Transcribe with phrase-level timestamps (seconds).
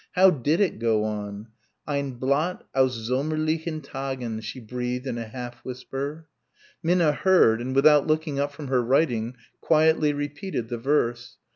[0.13, 1.49] How did it go on?
[1.85, 6.25] "Ein Blatt aus sommerlichen Tagen," she breathed in a half whisper.
[6.81, 11.37] Minna heard and without looking up from her writing quietly repeated the verse.